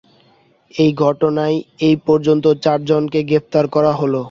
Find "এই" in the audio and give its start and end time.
0.73-0.91